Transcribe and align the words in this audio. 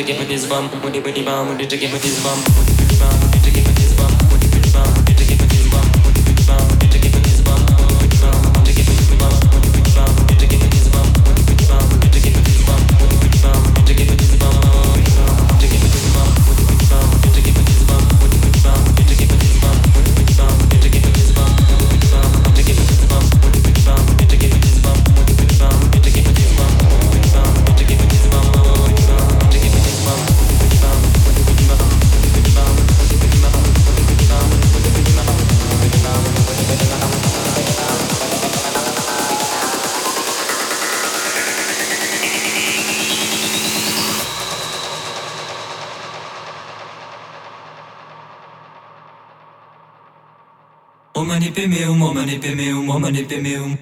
to 0.00 0.06
get 0.06 0.18
with 0.18 0.28
this 0.28 0.46
bum, 0.46 0.70
with 0.70 0.82
Money, 0.82 1.00
money, 1.00 1.12
the 1.12 1.24
bum, 1.24 1.48
with 1.48 1.60
it 1.60 1.68
to 1.68 1.76
get 1.76 1.92
with 1.92 2.02
this 2.02 2.22
bum, 2.24 2.38
with 2.38 2.68
it 2.70 2.80
with 2.80 2.88
the 2.88 3.64
bum, 3.64 3.79
pemeum, 51.60 52.00
omane 52.02 52.36
oh 52.36 52.40
pemeum, 52.40 52.88
omane 52.88 53.22
oh 53.22 53.28
pemeum. 53.28 53.78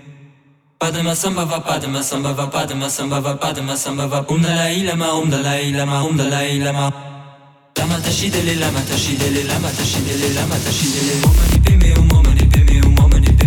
Padma 0.81 1.15
samba 1.15 1.45
va 1.45 1.61
padma 1.61 2.03
samba 2.03 2.33
va 2.33 2.47
padma 2.47 2.89
samba 2.91 3.21
va 3.21 3.37
padma 3.37 3.77
samba 3.77 4.07
va. 4.07 4.25
Um 4.29 4.37
Om 4.37 4.43
Dalai 4.43 4.83
Lama 4.83 5.13
um 5.15 5.23
Om 5.23 5.31
Dalai 5.31 5.73
Lama 5.73 6.01
um 6.01 6.07
Om 6.07 6.17
Dalai 6.17 6.59
Lama. 6.59 6.93
Lama 7.79 7.97
tashidele 8.05 8.59
Lama 8.59 8.81
tashidele 8.81 9.47
Lama 9.47 9.69
Lama 10.35 10.57
tashidele 10.65 11.15
Omane 11.23 11.57
oh 11.57 11.63
pemeum, 11.65 12.09
omane 12.11 12.45
pemeum, 12.51 12.95
omane 12.97 13.27
pemeum 13.27 13.38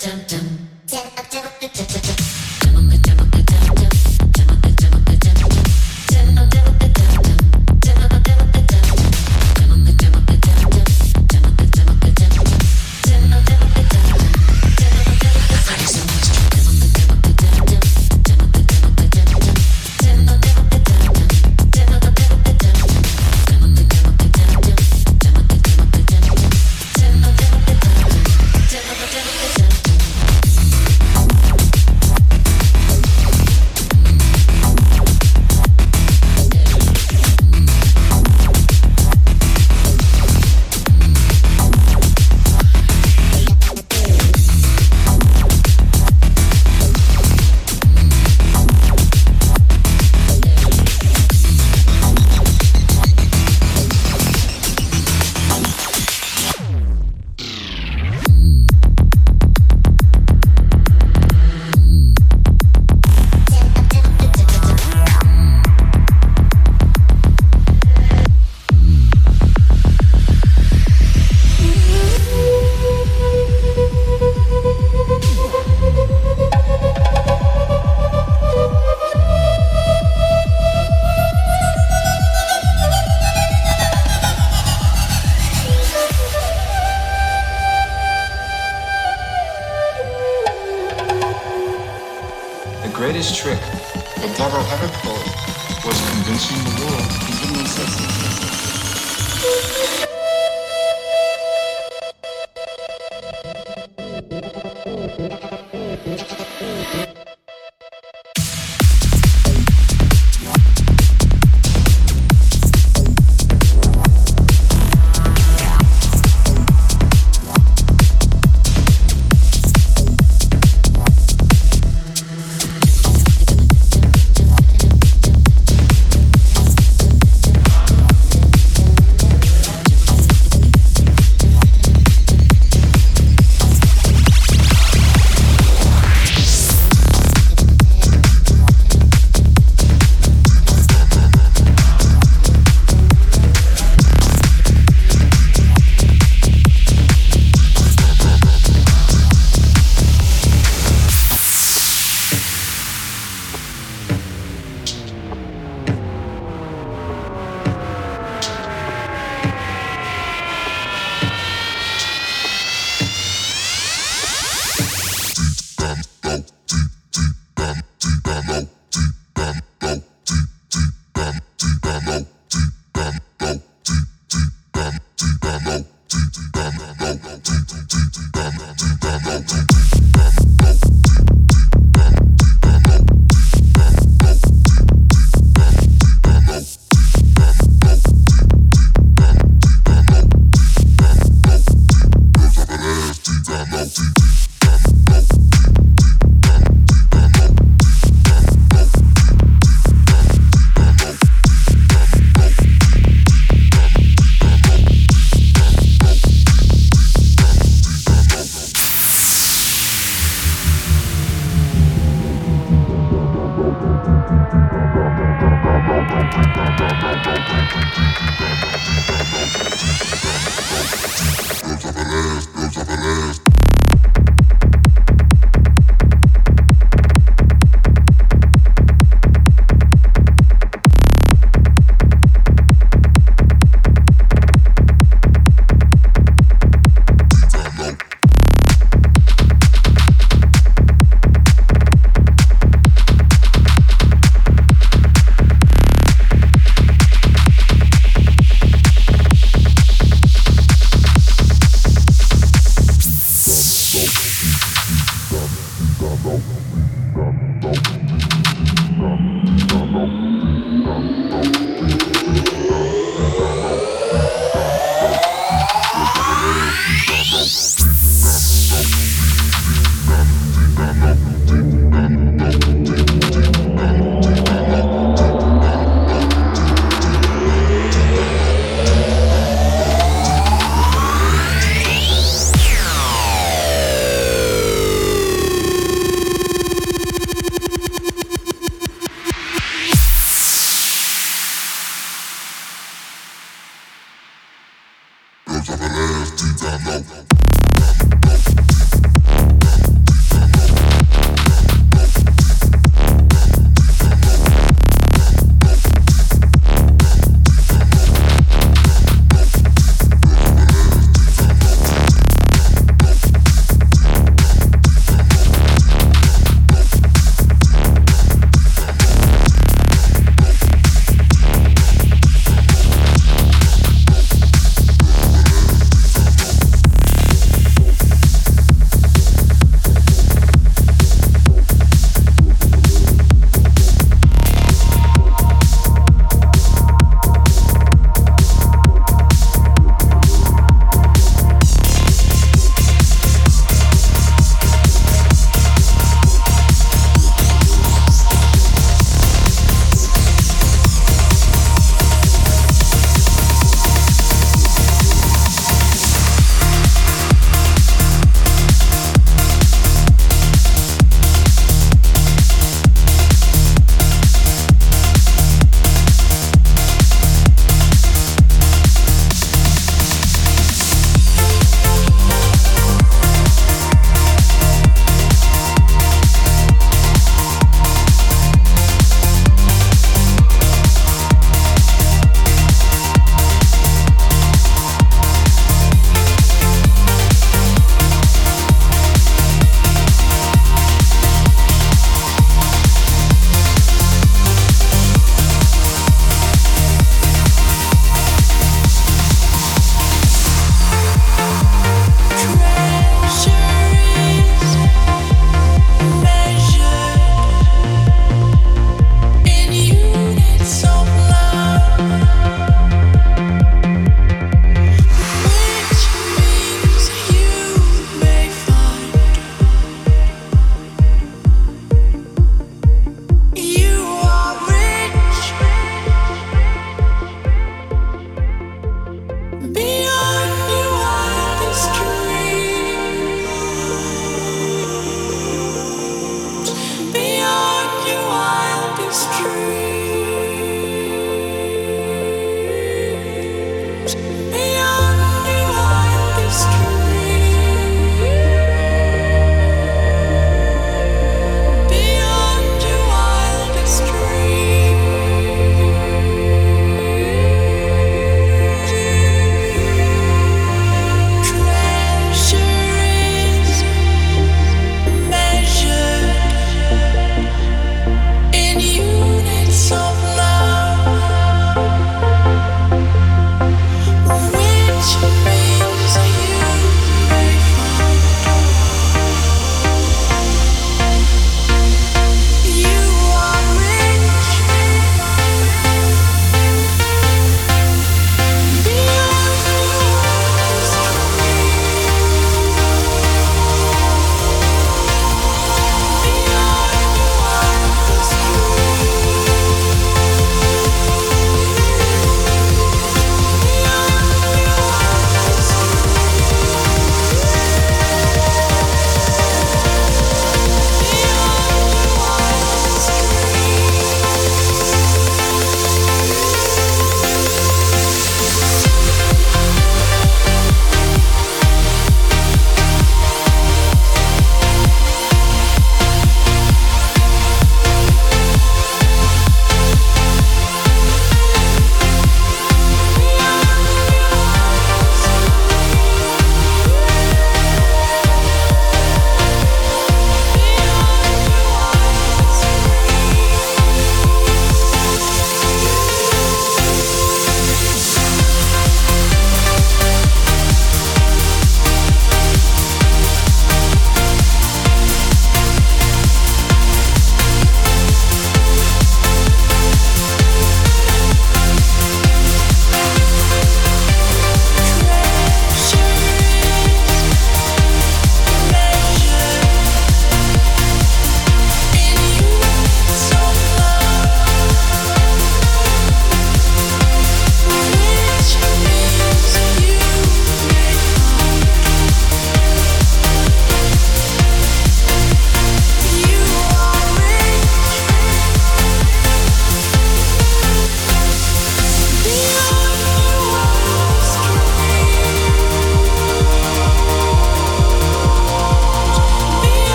dum 0.00 0.20
dum. 0.28 0.47